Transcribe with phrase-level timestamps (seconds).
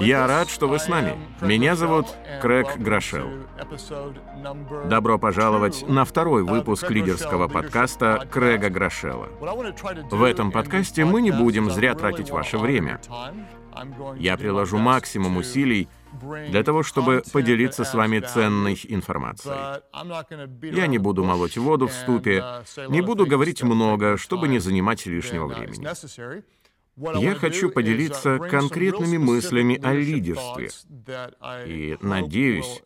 [0.00, 1.18] Я рад, что вы с нами.
[1.40, 2.06] Меня зовут
[2.40, 3.28] Крэг Грошел.
[4.88, 9.28] Добро пожаловать на второй выпуск лидерского подкаста Крэга Грошела.
[10.10, 13.00] В этом подкасте мы не будем зря тратить ваше время.
[14.16, 15.88] Я приложу максимум усилий
[16.48, 19.82] для того, чтобы поделиться с вами ценной информацией.
[20.74, 22.44] Я не буду молоть воду в ступе,
[22.88, 25.86] не буду говорить много, чтобы не занимать лишнего времени.
[27.14, 30.70] Я хочу поделиться конкретными мыслями о лидерстве.
[31.66, 32.82] И надеюсь,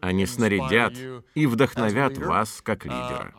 [0.00, 0.94] они снарядят
[1.34, 3.32] и вдохновят вас как лидера.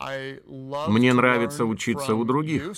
[0.87, 2.71] Мне нравится учиться у других.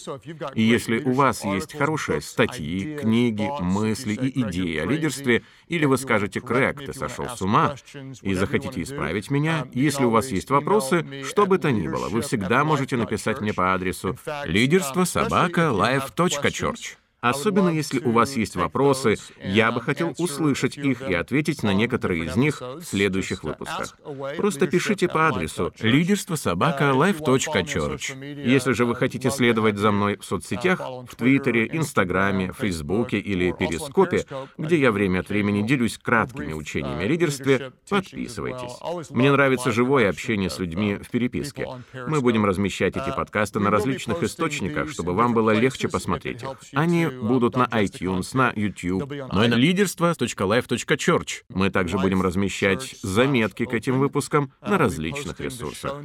[0.53, 5.97] И если у вас есть хорошие статьи, книги, мысли и идеи о лидерстве, или вы
[5.97, 7.75] скажете, Крэг, ты сошел с ума,
[8.21, 12.21] и захотите исправить меня, если у вас есть вопросы, что бы то ни было, вы
[12.21, 16.95] всегда можете написать мне по адресу лидерство собака life.church.
[17.21, 22.25] Особенно если у вас есть вопросы, я бы хотел услышать их и ответить на некоторые
[22.25, 23.97] из них в следующих выпусках.
[24.37, 28.45] Просто пишите по адресу лидерство собака life.church.
[28.45, 34.25] Если же вы хотите следовать за мной в соцсетях, в Твиттере, Инстаграме, Фейсбуке или Перископе,
[34.57, 39.09] где я время от времени делюсь краткими учениями о лидерстве, подписывайтесь.
[39.09, 41.67] Мне нравится живое общение с людьми в переписке.
[42.07, 46.49] Мы будем размещать эти подкасты на различных источниках, чтобы вам было легче посмотреть их.
[46.73, 51.43] Они будут на iTunes, на YouTube, но и на лидерство.life.church.
[51.49, 55.95] Мы также будем размещать заметки к этим выпускам на различных ресурсах.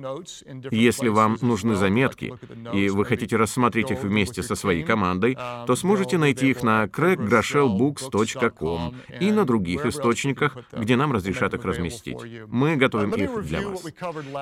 [0.71, 2.35] Если вам нужны заметки,
[2.73, 8.95] и вы хотите рассмотреть их вместе со своей командой, то сможете найти их на craiggrashelbooks.com
[9.21, 12.19] и на других источниках, где нам разрешат их разместить.
[12.49, 13.85] Мы готовим их для вас.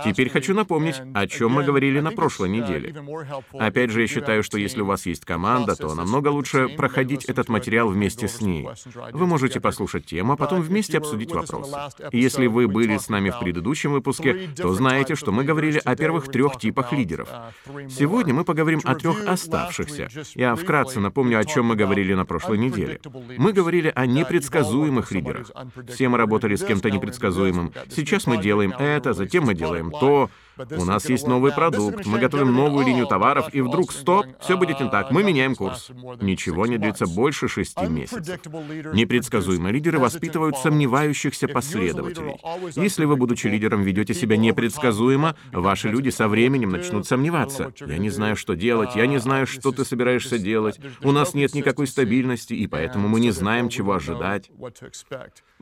[0.05, 2.94] Теперь хочу напомнить, о чем мы говорили на прошлой неделе.
[3.52, 7.25] Опять же, я считаю, что если у вас есть команда, то намного лучше лучше проходить
[7.25, 8.69] этот материал вместе с ней.
[9.12, 11.72] Вы можете послушать тему, а потом вместе обсудить вопрос.
[12.12, 16.29] Если вы были с нами в предыдущем выпуске, то знаете, что мы говорили о первых
[16.30, 17.29] трех типах лидеров.
[17.89, 20.08] Сегодня мы поговорим о трех оставшихся.
[20.35, 23.01] Я вкратце напомню, о чем мы говорили на прошлой неделе.
[23.39, 25.51] Мы говорили о непредсказуемых лидерах.
[25.89, 27.73] Все мы работали с кем-то непредсказуемым.
[27.91, 30.30] Сейчас мы делаем это, затем мы делаем то.
[30.77, 34.80] У нас есть новый продукт, мы готовим новую линию товаров, и вдруг, стоп, все будет
[34.80, 35.91] не так, мы меняем курс.
[36.20, 38.39] Ничего не длится больше шести месяцев.
[38.92, 42.36] Непредсказуемые лидеры воспитывают сомневающихся последователей.
[42.77, 47.73] Если вы, будучи лидером, ведете себя непредсказуемо, ваши люди со временем начнут сомневаться.
[47.80, 51.55] Я не знаю, что делать, я не знаю, что ты собираешься делать, у нас нет
[51.55, 54.51] никакой стабильности, и поэтому мы не знаем, чего ожидать.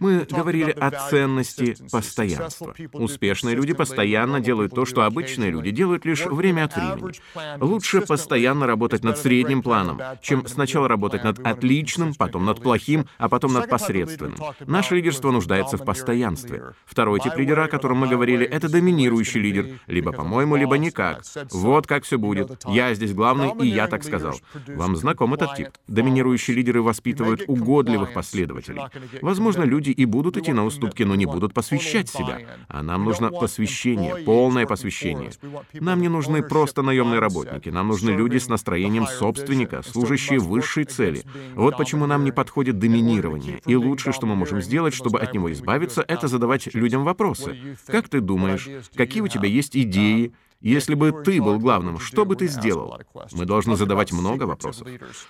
[0.01, 2.75] Мы говорили о ценности постоянства.
[2.95, 7.13] Успешные люди постоянно делают то, что обычные люди делают лишь время от времени.
[7.61, 13.29] Лучше постоянно работать над средним планом, чем сначала работать над отличным, потом над плохим, а
[13.29, 14.37] потом над посредственным.
[14.67, 16.73] Наше лидерство нуждается в постоянстве.
[16.87, 19.81] Второй тип лидера, о котором мы говорили, это доминирующий лидер.
[19.87, 21.23] Либо по-моему, либо никак.
[21.53, 22.63] Вот как все будет.
[22.67, 24.35] Я здесь главный, и я так сказал.
[24.67, 25.69] Вам знаком этот тип.
[25.89, 28.83] Доминирующие лидеры воспитывают угодливых последователей.
[29.21, 32.39] Возможно, люди люди и будут идти на уступки, но не будут посвящать себя.
[32.69, 35.31] А нам нужно посвящение, полное посвящение.
[35.73, 41.23] Нам не нужны просто наемные работники, нам нужны люди с настроением собственника, служащие высшей цели.
[41.55, 43.61] Вот почему нам не подходит доминирование.
[43.67, 47.77] И лучшее, что мы можем сделать, чтобы от него избавиться, это задавать людям вопросы.
[47.87, 48.69] Как ты думаешь?
[48.95, 50.33] Какие у тебя есть идеи?
[50.61, 53.01] Если бы ты был главным, что бы ты сделал?
[53.33, 54.87] Мы должны задавать много вопросов.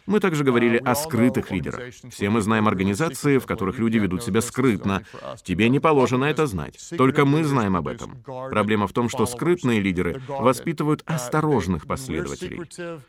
[0.06, 1.94] Мы также говорили о скрытых лидерах.
[2.10, 5.04] Все мы знаем организации, в которых люди ведут себя скрытно.
[5.44, 6.78] Тебе не положено это знать.
[6.98, 8.24] Только мы знаем об этом.
[8.24, 12.62] Проблема в том, что скрытные лидеры воспитывают осторожных последователей.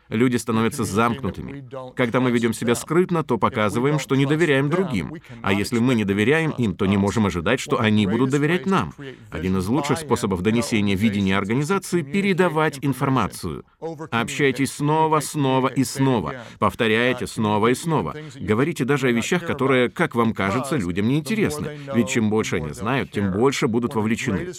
[0.08, 1.68] Люди становятся замкнутыми.
[1.96, 5.14] Когда мы ведем себя скрытно, то показываем, что не доверяем другим.
[5.42, 8.94] А если мы не доверяем им, то не можем ожидать, что они будут доверять нам.
[9.30, 13.64] Один из лучших способов донесения видения организации передавать информацию.
[14.10, 16.34] Общайтесь снова, снова и снова.
[16.58, 18.14] Повторяйте снова и снова.
[18.36, 21.78] Говорите даже о вещах, которые, как вам кажется, людям не интересны.
[21.94, 24.52] Ведь чем больше они знают, тем больше будут вовлечены.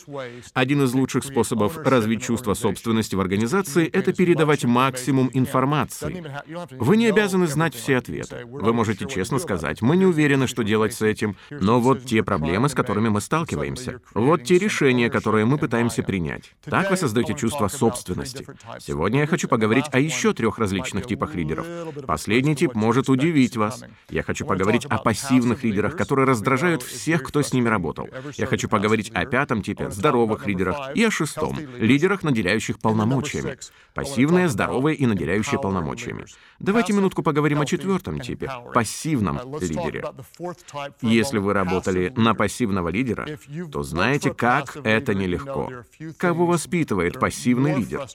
[0.54, 6.24] Один из лучших способов развить чувство собственности в организации— это передавать максимум информации.
[6.72, 8.46] Вы не обязаны знать все ответы.
[8.46, 12.70] Вы можете честно сказать, мы не уверены, что делать с этим, но вот те проблемы,
[12.70, 14.02] с которыми мы сталкиваемся.
[14.14, 16.54] Вот те решения, которые мы пытаемся принять.
[16.64, 18.48] Так вы создаете чувство собственности.
[18.80, 21.66] Сегодня я хочу поговорить о еще трех различных типах лидеров.
[22.08, 23.84] Последний тип может удивить вас.
[24.10, 28.08] Я хочу поговорить о пассивных лидерах, которые раздражают всех, кто с ними работал.
[28.38, 33.58] Я хочу поговорить о пятом типе— здоровых лидерах, и о шестом— лидерах, наделяющих полномочиями.
[33.94, 36.26] Пассивные, здоровые и наделяющие полномочиями.
[36.60, 40.06] Давайте минутку поговорим о четвертом типе— пассивном лидере.
[41.02, 43.28] Если вы работали на пассивного лидера,
[43.70, 45.70] то знаете, как это нелегко.
[46.18, 47.33] Кого воспитывает пассивный
[47.78, 48.08] лидер?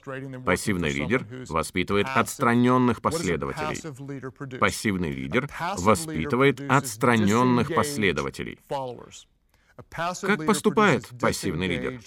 [0.45, 4.59] Пассивный лидер воспитывает отстраненных последователей.
[4.59, 8.59] Пассивный лидер воспитывает отстраненных последователей.
[10.21, 12.01] Как поступает пассивный лидер?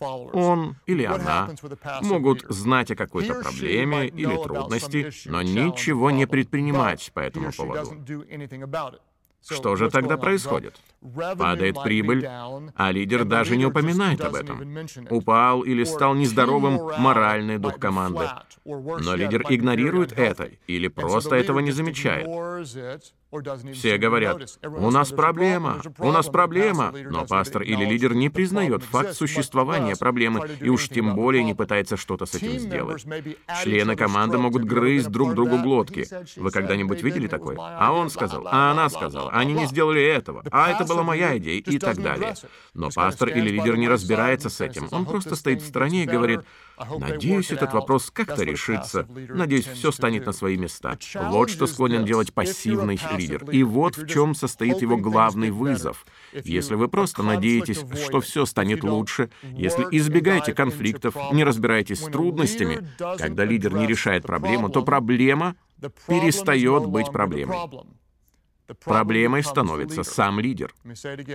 [0.00, 1.50] Он или она
[2.02, 7.96] могут знать о какой-то проблеме или трудности, но ничего не предпринимать по этому поводу.
[9.50, 10.76] Что же тогда происходит?
[11.38, 14.86] Падает прибыль, а лидер даже не упоминает об этом.
[15.10, 18.28] Упал или стал нездоровым моральный дух команды.
[18.64, 22.26] Но лидер игнорирует это или просто этого не замечает.
[23.74, 29.14] Все говорят, у нас проблема, у нас проблема, но пастор или лидер не признает факт
[29.14, 33.04] существования проблемы и уж тем более не пытается что-то с этим сделать.
[33.62, 36.06] Члены команды могут грызть друг другу глотки.
[36.36, 37.56] Вы когда-нибудь видели такое?
[37.58, 41.60] А он сказал, а она сказала, они не сделали этого, а это была моя идея
[41.60, 42.34] и так далее.
[42.72, 44.88] Но пастор или лидер не разбирается с этим.
[44.90, 46.40] Он просто стоит в стороне и говорит,
[46.98, 49.06] Надеюсь, этот вопрос как-то решится.
[49.28, 50.96] Надеюсь, все станет на свои места.
[51.14, 53.44] Вот что склонен делать пассивный лидер.
[53.50, 56.06] И вот в чем состоит его главный вызов.
[56.32, 62.88] Если вы просто надеетесь, что все станет лучше, если избегаете конфликтов, не разбираетесь с трудностями,
[63.18, 65.56] когда лидер не решает проблему, то проблема
[66.06, 67.56] перестает быть проблемой.
[68.84, 70.74] Проблемой становится сам лидер.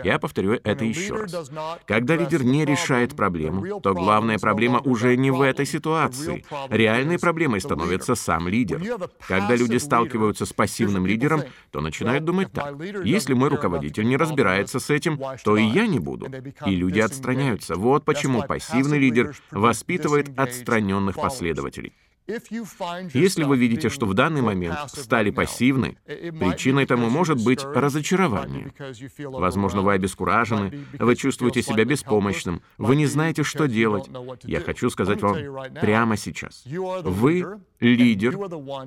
[0.03, 1.51] Я повторю это еще раз.
[1.85, 6.45] Когда лидер не решает проблему, то главная проблема уже не в этой ситуации.
[6.69, 8.81] Реальной проблемой становится сам лидер.
[9.27, 12.75] Когда люди сталкиваются с пассивным лидером, то начинают думать так.
[13.03, 16.27] Если мой руководитель не разбирается с этим, то и я не буду.
[16.65, 17.75] И люди отстраняются.
[17.75, 21.93] Вот почему пассивный лидер воспитывает отстраненных последователей.
[22.27, 28.73] Если вы видите, что в данный момент стали пассивны, причиной тому может быть разочарование.
[29.19, 34.09] Возможно, вы обескуражены, вы чувствуете себя беспомощным, вы не знаете, что делать.
[34.43, 35.37] Я хочу сказать вам
[35.81, 36.63] прямо сейчас.
[36.65, 38.37] Вы лидер,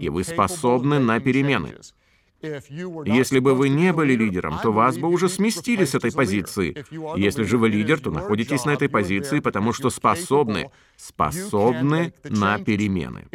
[0.01, 1.75] и вы способны на перемены.
[2.43, 6.85] Если бы вы не были лидером, то вас бы уже сместили с этой позиции.
[7.17, 13.27] Если же вы лидер, то находитесь на этой позиции, потому что способны, способны на перемены.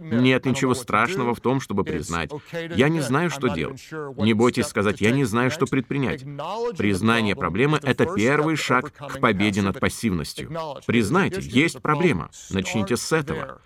[0.00, 2.30] Нет ничего страшного в том, чтобы признать,
[2.74, 3.88] я не знаю, что делать.
[4.16, 6.24] Не бойтесь сказать, я не знаю, что предпринять.
[6.76, 10.50] Признание проблемы— это первый шаг к победе над пассивностью.
[10.86, 12.30] Признайте, есть проблема.
[12.50, 13.60] Начните с этого.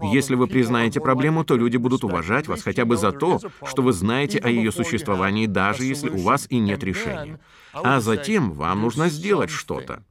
[0.00, 3.92] Если вы признаете проблему, то люди будут уважать вас хотя бы за то, что вы
[3.92, 7.40] знаете о ее существовании, даже если у вас и нет решения.
[7.72, 10.02] А затем вам нужно сделать что-то.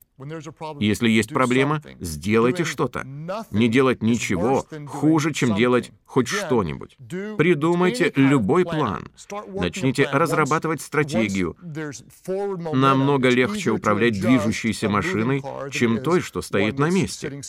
[0.79, 3.03] Если есть проблема, сделайте что-то.
[3.51, 6.97] Не делать ничего хуже, чем делать хоть что-нибудь.
[7.37, 9.07] Придумайте любой план.
[9.47, 11.55] Начните разрабатывать стратегию.
[12.73, 17.41] Намного легче управлять движущейся машиной, чем той, что стоит на месте.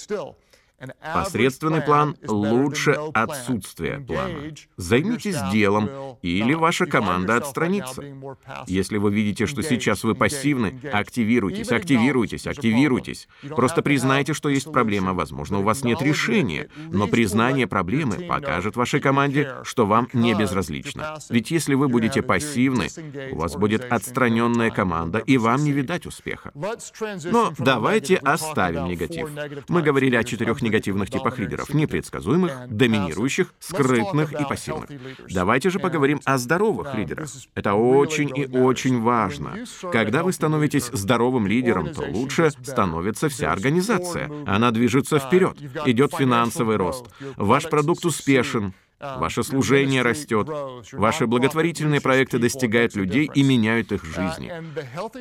[1.15, 4.53] Посредственный план лучше отсутствия плана.
[4.77, 8.03] Займитесь делом, или ваша команда отстранится.
[8.67, 13.29] Если вы видите, что сейчас вы пассивны, активируйтесь, активируйтесь, активируйтесь.
[13.49, 15.13] Просто признайте, что есть проблема.
[15.13, 21.19] Возможно, у вас нет решения, но признание проблемы покажет вашей команде, что вам не безразлично.
[21.29, 22.89] Ведь если вы будете пассивны,
[23.33, 26.53] у вас будет отстраненная команда, и вам не видать успеха.
[26.55, 29.29] Но давайте оставим негатив.
[29.69, 34.91] Мы говорили о четырех негативных типах лидеров— непредсказуемых, доминирующих, скрытных и пассивных.
[35.29, 37.29] Давайте же поговорим о здоровых лидерах.
[37.55, 39.65] Это очень и очень важно.
[39.93, 44.31] Когда вы становитесь здоровым лидером, то лучше становится вся организация.
[44.47, 47.07] Она движется вперед, идет финансовый рост.
[47.37, 50.49] Ваш продукт успешен, Ваше служение растет.
[50.93, 54.53] Ваши благотворительные проекты достигают людей и меняют их жизни.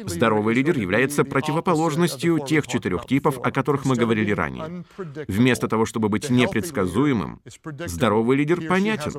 [0.08, 4.84] Здоровый лидер является противоположностью тех четырех типов, о которых мы говорили ранее.
[5.28, 7.42] Вместо того, чтобы быть непредсказуемым,
[7.88, 9.14] здоровый лидер понятен.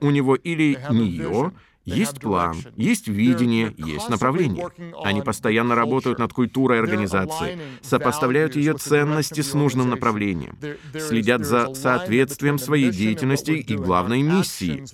[0.00, 1.52] У него или нее
[1.84, 4.68] есть план, есть видение, есть направление.
[5.02, 10.58] Они постоянно работают над культурой организации, сопоставляют ее ценности с нужным направлением,
[10.98, 14.84] следят за соответствием своей деятельности и главной миссии.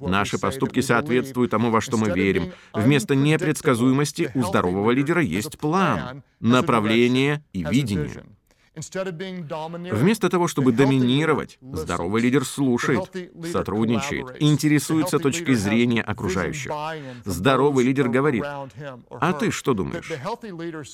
[0.00, 2.52] Наши поступки соответствуют тому, во что мы верим.
[2.72, 8.24] Вместо непредсказуемости у здорового лидера есть план, направление и видение.
[8.76, 13.10] Вместо того, чтобы доминировать, здоровый лидер слушает,
[13.50, 16.70] сотрудничает, интересуется точкой зрения окружающих.
[17.24, 20.12] Здоровый лидер говорит, а ты что думаешь?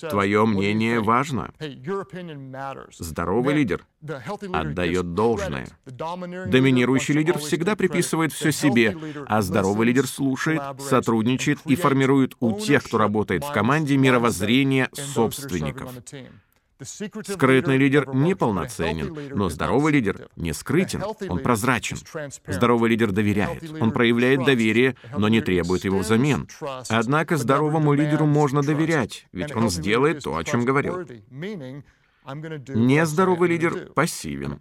[0.09, 1.53] Твое мнение важно.
[2.99, 3.85] Здоровый лидер
[4.53, 5.67] отдает должное.
[5.85, 8.97] Доминирующий лидер всегда приписывает все себе,
[9.27, 15.91] а здоровый лидер слушает, сотрудничает и формирует у тех, кто работает в команде, мировоззрение собственников.
[16.85, 21.99] Скрытный лидер неполноценен, но здоровый лидер не скрытен, он прозрачен.
[22.47, 26.49] Здоровый лидер доверяет, он проявляет доверие, но не требует его взамен.
[26.89, 31.07] Однако здоровому лидеру можно доверять, ведь он сделает то, о чем говорил.
[32.25, 34.61] Нездоровый лидер пассивен.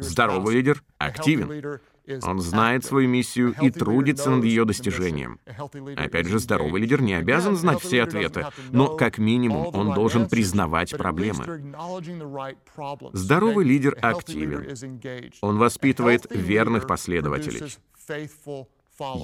[0.00, 1.80] Здоровый лидер активен.
[2.22, 5.40] Он знает свою миссию и трудится над ее достижением.
[5.96, 10.96] Опять же, здоровый лидер не обязан знать все ответы, но как минимум он должен признавать
[10.96, 11.74] проблемы.
[13.12, 14.76] Здоровый лидер активен.
[15.40, 17.74] Он воспитывает верных последователей.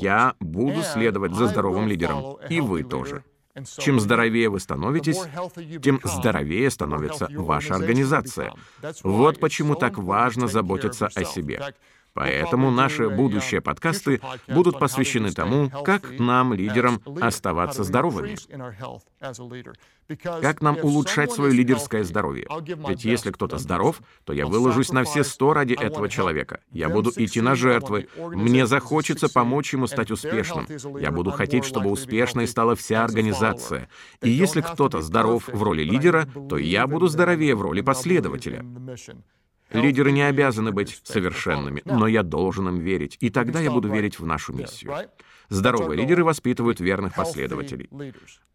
[0.01, 3.25] Я буду следовать за здоровым лидером, и вы тоже.
[3.79, 5.19] Чем здоровее вы становитесь,
[5.83, 8.53] тем здоровее становится ваша организация.
[9.03, 11.75] Вот почему так важно заботиться о себе.
[12.17, 18.37] Поэтому наши будущие подкасты будут посвящены тому, как нам, лидерам, оставаться здоровыми.
[20.23, 22.47] Как нам улучшать свое лидерское здоровье?
[22.89, 26.61] Ведь если кто-то здоров, то я выложусь на все сто ради этого человека.
[26.71, 28.09] Я буду идти на жертвы.
[28.17, 30.67] Мне захочется помочь ему стать успешным.
[30.99, 33.91] Я буду хотеть, чтобы успешной стала вся организация.
[34.23, 38.65] И если кто-то здоров в роли лидера, то я буду здоровее в роли последователя.
[39.73, 44.19] Лидеры не обязаны быть совершенными, но я должен им верить, и тогда я буду верить
[44.19, 44.95] в нашу миссию.
[45.49, 47.89] Здоровые лидеры воспитывают верных последователей.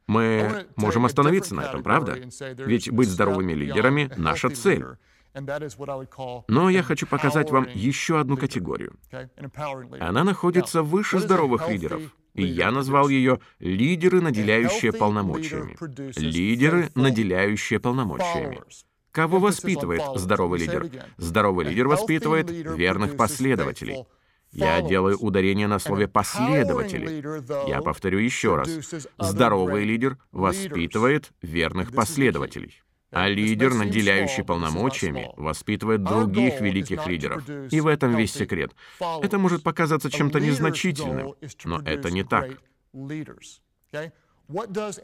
[0.07, 2.17] Мы можем остановиться на этом, правда?
[2.57, 4.85] Ведь быть здоровыми лидерами— наша цель.
[6.47, 8.93] Но я хочу показать вам еще одну категорию.
[9.99, 12.01] Она находится выше здоровых лидеров.
[12.33, 15.75] И я назвал ее «лидеры, наделяющие полномочиями».
[16.17, 18.61] Лидеры, наделяющие полномочиями.
[19.11, 20.89] Кого воспитывает здоровый лидер?
[21.17, 24.05] Здоровый лидер воспитывает верных последователей.
[24.51, 27.69] Я делаю ударение на слове «последователи».
[27.69, 28.69] Я повторю еще раз.
[29.17, 32.81] Здоровый лидер воспитывает верных последователей.
[33.11, 37.43] А лидер, наделяющий полномочиями, воспитывает других великих лидеров.
[37.69, 38.73] И в этом весь секрет.
[39.21, 41.33] Это может показаться чем-то незначительным,
[41.65, 42.51] но это не так.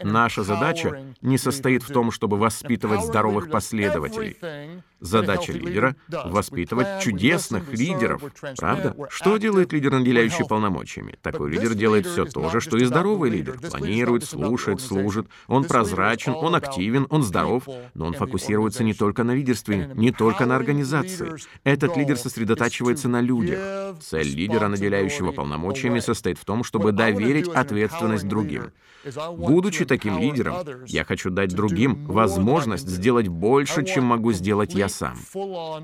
[0.04, 4.38] Наша задача не состоит в том, чтобы воспитывать здоровых последователей.
[5.00, 8.22] Задача лидера— воспитывать чудесных лидеров.
[8.58, 8.96] Правда?
[9.10, 11.18] Что делает лидер, наделяющий полномочиями?
[11.22, 13.60] Такой лидер делает все то же, что и здоровый лидер.
[13.60, 15.27] Планирует, слушает, служит.
[15.48, 20.46] Он прозрачен, он активен, он здоров, но он фокусируется не только на лидерстве, не только
[20.46, 21.32] на организации.
[21.63, 23.96] Этот лидер сосредотачивается на людях.
[24.01, 28.72] Цель лидера, наделяющего полномочиями, состоит в том, чтобы доверить ответственность другим.
[29.38, 30.56] Будучи таким лидером,
[30.88, 35.17] я хочу дать другим возможность сделать больше, чем могу сделать я сам.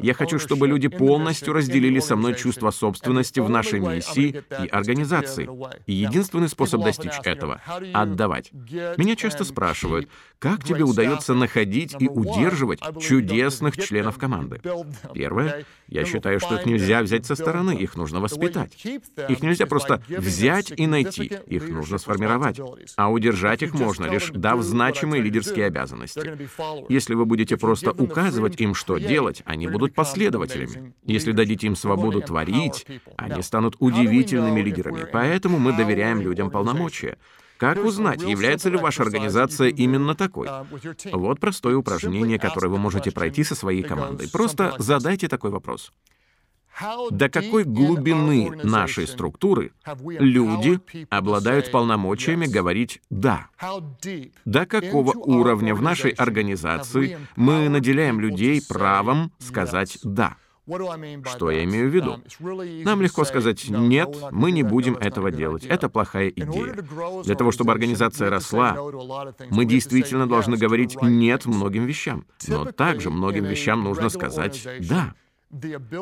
[0.01, 5.48] Я хочу, чтобы люди полностью разделили со мной чувство собственности в нашей миссии и организации.
[5.86, 7.62] И единственный способ достичь этого—
[7.93, 8.51] отдавать.
[8.98, 14.62] Меня часто спрашивают, как тебе удается находить и удерживать чудесных членов команды?
[15.13, 18.83] Первое, я считаю, что их нельзя взять со стороны, их нужно воспитать.
[19.29, 22.60] Их нельзя просто взять и найти, их нужно сформировать.
[22.95, 26.38] А удержать их можно, лишь дав значимые лидерские обязанности.
[26.89, 30.93] Если вы будете просто указывать им, что делать, они будут последователями.
[31.03, 32.85] Если дадите им свободу творить,
[33.17, 35.05] они станут удивительными лидерами.
[35.12, 37.17] Поэтому мы доверяем людям полномочия.
[37.57, 40.50] Как узнать, является ли ваша организация именно такой?
[41.12, 44.29] Вот простое упражнение, которое вы можете пройти со своей командой.
[44.29, 45.91] Просто задайте такой вопрос.
[47.12, 49.72] До какой глубины нашей структуры
[50.03, 53.48] люди обладают полномочиями говорить «да»?
[54.46, 60.38] До какого уровня в нашей организации мы наделяем людей правом сказать «да»?
[61.25, 62.22] Что я имею в виду?
[62.86, 66.77] Нам легко сказать «нет, мы не будем этого делать, это плохая идея».
[67.24, 68.77] Для того, чтобы организация росла,
[69.50, 72.25] мы действительно должны говорить «нет» многим вещам.
[72.48, 75.13] Но также многим вещам нужно сказать «да».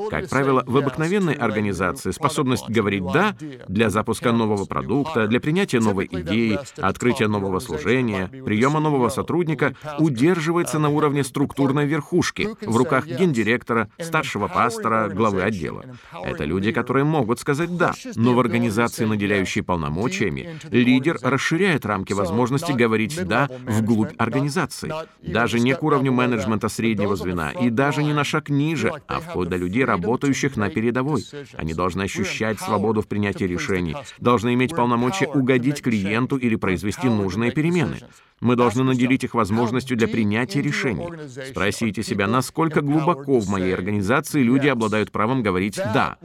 [0.09, 3.35] Как правило, в обыкновенной организации способность говорить «да»
[3.67, 10.79] для запуска нового продукта, для принятия новой идеи, открытия нового служения, приема нового сотрудника удерживается
[10.79, 15.83] на уровне структурной верхушки в руках гендиректора, старшего пастора, главы отдела.
[16.23, 22.71] Это люди, которые могут сказать «да», но в организации, наделяющей полномочиями, лидер расширяет рамки возможности
[22.71, 28.23] говорить «да» вглубь организации, даже не к уровню менеджмента среднего звена и даже не на
[28.23, 31.25] шаг ниже, а вплоть до людей, работающих на передовой.
[31.53, 37.51] Они должны ощущать свободу в принятии решений, должны иметь полномочия угодить клиенту или произвести нужные
[37.51, 37.97] перемены.
[38.41, 41.07] Мы должны наделить их возможностью для принятия решений.
[41.49, 46.17] Спросите себя, насколько глубоко в моей организации люди обладают правом говорить «да».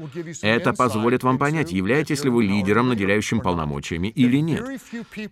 [0.43, 4.67] Это позволит вам понять, являетесь ли вы лидером, наделяющим полномочиями или нет.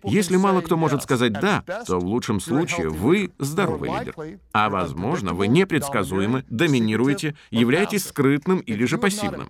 [0.03, 4.39] Если мало кто может сказать «да», то в лучшем случае вы здоровый лидер.
[4.53, 9.49] А возможно, вы непредсказуемы, доминируете, являетесь скрытным или же пассивным.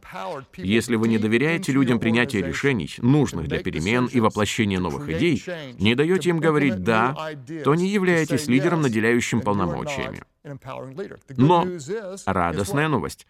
[0.55, 5.43] Если вы не доверяете людям принятия решений, нужных для перемен и воплощения новых идей,
[5.77, 7.24] не даете им говорить «да»,
[7.63, 10.23] то не являетесь лидером, наделяющим полномочиями.
[11.29, 11.65] Но
[12.25, 13.25] радостная новость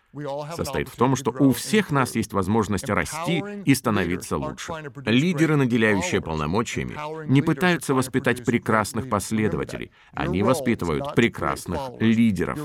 [0.56, 4.74] состоит в том, что у всех нас есть возможность расти и становиться лучше.
[5.06, 6.98] Лидеры, наделяющие полномочиями,
[7.28, 9.92] не пытаются воспитать прекрасных последователей.
[10.14, 12.60] Они воспитывают прекрасных лидеров.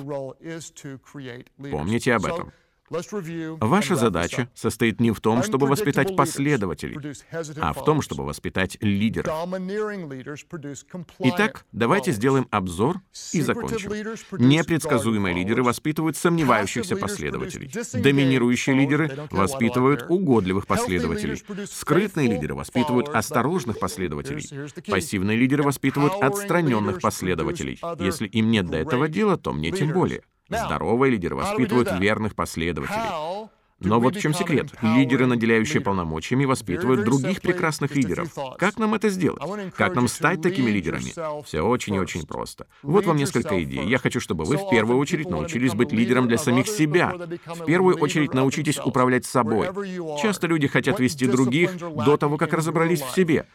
[1.71, 2.53] Помните об этом.
[2.91, 6.99] Ваша задача состоит не в том, чтобы воспитать последователей,
[7.61, 9.33] а в том, чтобы воспитать лидеров.
[11.21, 13.01] Итак, давайте сделаем обзор
[13.33, 13.93] и закончим.
[14.39, 17.71] Непредсказуемые лидеры воспитывают сомневающихся последователей.
[18.01, 21.41] Доминирующие лидеры воспитывают угодливых последователей.
[21.67, 24.49] Скрытные лидеры воспитывают осторожных последователей.
[24.91, 27.81] Пассивные лидеры воспитывают отстраненных последователей.
[28.01, 30.23] Если им нет до этого дела, то мне тем более.
[30.51, 33.49] Здоровые лидеры воспитывают верных последователей.
[33.81, 34.69] Но вот в чем секрет.
[34.83, 38.29] Лидеры, наделяющие полномочиями, воспитывают других прекрасных лидеров.
[38.59, 39.43] Как нам это сделать?
[39.75, 41.43] Как нам стать такими лидерами?
[41.45, 42.67] Все очень и очень просто.
[42.83, 43.87] Вот вам несколько идей.
[43.87, 47.15] Я хочу, чтобы вы в первую очередь научились быть лидером для самих себя.
[47.47, 49.69] В первую очередь научитесь управлять собой.
[50.21, 53.47] Часто люди хотят вести других до того, как разобрались в себе.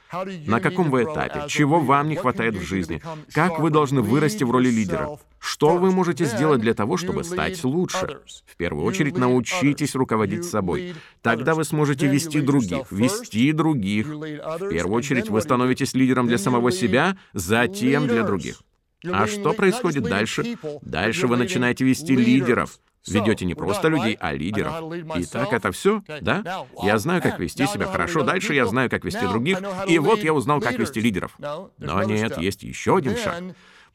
[0.48, 1.44] На каком вы этапе?
[1.48, 3.02] Чего вам не хватает в жизни?
[3.32, 5.20] Как вы должны вырасти в роли лидера?
[5.46, 8.20] Что вы можете сделать для того, чтобы стать лучше?
[8.48, 10.96] В первую очередь научитесь руководить собой.
[11.22, 14.08] Тогда вы сможете вести других, вести других.
[14.08, 18.64] В первую очередь вы становитесь лидером для самого себя, затем для других.
[19.06, 20.58] А что происходит дальше?
[20.82, 22.80] Дальше вы начинаете вести лидеров.
[23.08, 24.74] Ведете не просто людей, а лидеров.
[25.16, 26.66] Итак, это все, да?
[26.82, 30.34] Я знаю, как вести себя хорошо, дальше я знаю, как вести других, и вот я
[30.34, 31.38] узнал, как вести лидеров.
[31.38, 33.44] Но нет, есть еще один шаг.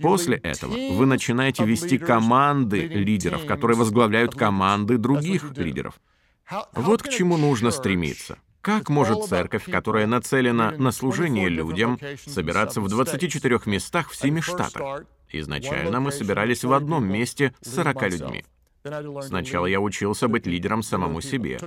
[0.00, 6.00] После этого вы начинаете вести команды лидеров, которые возглавляют команды других лидеров.
[6.74, 8.38] Вот к чему нужно стремиться.
[8.60, 15.04] Как может церковь, которая нацелена на служение людям, собираться в 24 местах в 7 штатах?
[15.32, 18.44] Изначально мы собирались в одном месте с 40 людьми.
[18.82, 21.58] Сначала я учился быть лидером самому себе.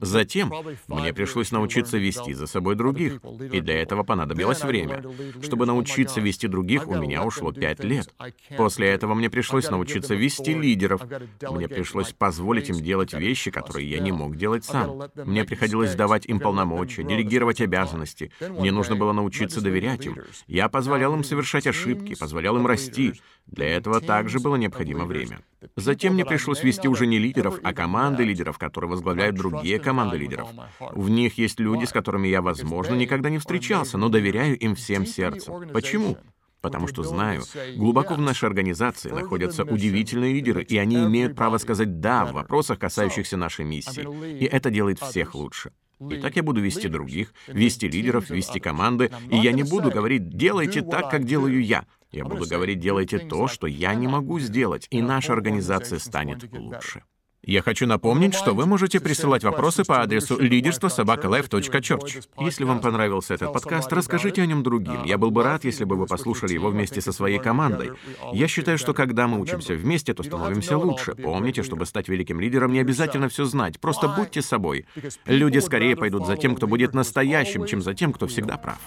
[0.00, 0.52] Затем
[0.86, 3.20] мне пришлось научиться вести за собой других,
[3.52, 5.02] и для этого понадобилось время.
[5.42, 8.12] Чтобы научиться вести других, у меня ушло пять лет.
[8.56, 11.02] После этого мне пришлось научиться вести лидеров.
[11.42, 15.02] Мне пришлось позволить им делать вещи, которые я не мог делать сам.
[15.14, 18.30] Мне приходилось давать им полномочия, делегировать обязанности.
[18.40, 20.18] Мне нужно было научиться доверять им.
[20.46, 23.14] Я позволял им совершать ошибки, позволял им расти.
[23.50, 25.40] Для этого также было необходимо время.
[25.74, 30.48] Затем мне пришлось вести уже не лидеров, а команды лидеров, которые возглавляют другие команды лидеров.
[30.78, 35.06] В них есть люди, с которыми я, возможно, никогда не встречался, но доверяю им всем
[35.06, 35.68] сердцем.
[35.72, 36.18] Почему?
[36.60, 37.42] Потому что знаю,
[37.76, 42.78] глубоко в нашей организации находятся удивительные лидеры, и они имеют право сказать «да» в вопросах,
[42.78, 44.38] касающихся нашей миссии.
[44.38, 45.72] И это делает всех лучше.
[46.10, 50.28] И так я буду вести других, вести лидеров, вести команды, и я не буду говорить
[50.28, 51.86] «делайте так, как делаю я».
[52.10, 57.02] Я буду говорить «делайте то, что я не могу сделать», и наша организация станет лучше.
[57.44, 62.18] Я хочу напомнить, что вы можете присылать вопросы по адресу лидерство собакалайф.чурч.
[62.38, 65.04] Если вам понравился этот подкаст, расскажите о нем другим.
[65.04, 67.92] Я был бы рад, если бы вы послушали его вместе со своей командой.
[68.32, 71.14] Я считаю, что когда мы учимся вместе, то становимся лучше.
[71.14, 73.80] Помните, чтобы стать великим лидером, не обязательно все знать.
[73.80, 74.86] Просто будьте собой.
[75.24, 78.78] Люди скорее пойдут за тем, кто будет настоящим, чем за тем, кто всегда прав.